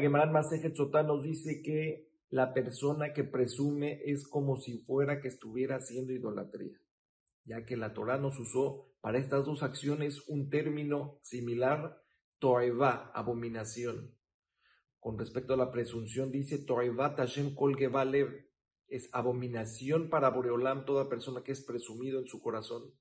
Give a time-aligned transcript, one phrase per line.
[0.00, 5.28] Gemara Masejet Sotá nos dice que la persona que presume es como si fuera que
[5.28, 6.80] estuviera haciendo idolatría,
[7.44, 12.02] ya que la Torah nos usó para estas dos acciones un término similar,
[12.38, 14.16] toeva, abominación.
[14.98, 17.76] Con respecto a la presunción, dice toeva tashem kol
[18.88, 22.94] es abominación para Boreolam toda persona que es presumido en su corazón.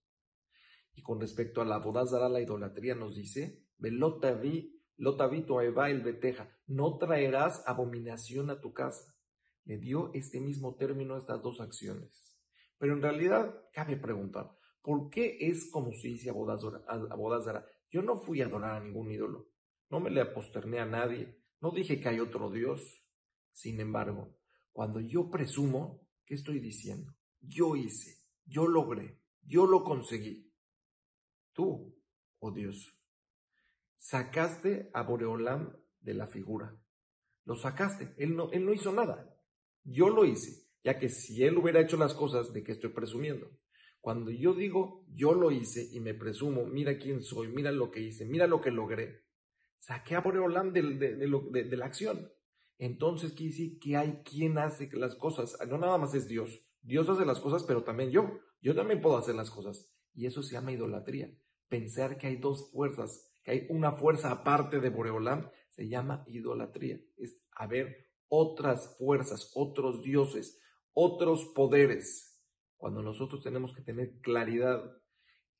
[0.93, 6.49] Y con respecto a la bodazara, la idolatría, nos dice, velotavi, lotavi toeva el beteja,
[6.67, 9.15] no traerás abominación a tu casa
[9.65, 12.37] le dio este mismo término a estas dos acciones.
[12.77, 17.65] Pero en realidad cabe preguntar, ¿por qué es como se dice a Bodazara?
[17.89, 19.49] Yo no fui a adorar a ningún ídolo,
[19.89, 22.81] no me le aposterné a nadie, no dije que hay otro Dios.
[23.52, 24.38] Sin embargo,
[24.71, 27.13] cuando yo presumo, ¿qué estoy diciendo?
[27.39, 30.53] Yo hice, yo logré, yo lo conseguí.
[31.53, 31.99] Tú,
[32.39, 33.00] oh Dios,
[34.01, 36.75] sacaste a Boreolam de la figura.
[37.45, 39.31] Lo sacaste, él no, él no hizo nada.
[39.83, 43.47] Yo lo hice, ya que si él hubiera hecho las cosas, ¿de qué estoy presumiendo?
[43.99, 48.02] Cuando yo digo yo lo hice y me presumo, mira quién soy, mira lo que
[48.02, 49.25] hice, mira lo que logré,
[49.77, 52.31] saqué a Boreolam de, de, la acción.
[52.80, 55.55] Entonces quiere decir que hay quien hace las cosas.
[55.67, 56.65] No nada más es Dios.
[56.81, 58.39] Dios hace las cosas, pero también yo.
[58.61, 59.93] Yo también puedo hacer las cosas.
[60.15, 61.31] Y eso se llama idolatría.
[61.69, 67.00] Pensar que hay dos fuerzas, que hay una fuerza aparte de Boreolam, se llama idolatría.
[67.17, 70.59] Es haber otras fuerzas, otros dioses,
[70.94, 72.31] otros poderes,
[72.78, 74.98] cuando nosotros tenemos que tener claridad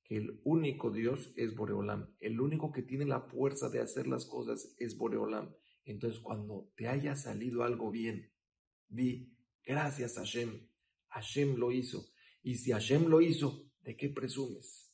[0.04, 4.26] que el único Dios es Boreolam, el único que tiene la fuerza de hacer las
[4.26, 5.54] cosas es Boreolam.
[5.86, 8.32] Entonces, cuando te haya salido algo bien,
[8.88, 10.68] di gracias a Hashem,
[11.10, 12.08] Hashem lo hizo.
[12.42, 14.91] Y si Hashem lo hizo, ¿de qué presumes?